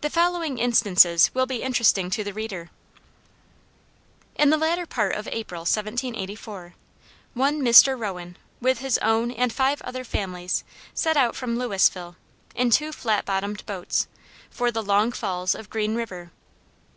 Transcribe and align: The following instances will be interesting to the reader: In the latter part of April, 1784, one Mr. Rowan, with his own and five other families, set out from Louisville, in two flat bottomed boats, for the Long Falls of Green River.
The 0.00 0.10
following 0.10 0.58
instances 0.58 1.32
will 1.32 1.46
be 1.46 1.62
interesting 1.62 2.10
to 2.10 2.24
the 2.24 2.32
reader: 2.32 2.70
In 4.34 4.50
the 4.50 4.56
latter 4.56 4.84
part 4.84 5.14
of 5.14 5.28
April, 5.28 5.60
1784, 5.60 6.74
one 7.34 7.62
Mr. 7.62 7.96
Rowan, 7.96 8.36
with 8.60 8.80
his 8.80 8.98
own 8.98 9.30
and 9.30 9.52
five 9.52 9.80
other 9.82 10.02
families, 10.02 10.64
set 10.92 11.16
out 11.16 11.36
from 11.36 11.56
Louisville, 11.56 12.16
in 12.56 12.70
two 12.70 12.90
flat 12.90 13.24
bottomed 13.24 13.64
boats, 13.64 14.08
for 14.50 14.72
the 14.72 14.82
Long 14.82 15.12
Falls 15.12 15.54
of 15.54 15.70
Green 15.70 15.94
River. 15.94 16.32